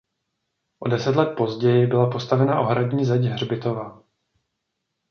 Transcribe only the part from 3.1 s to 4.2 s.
hřbitova.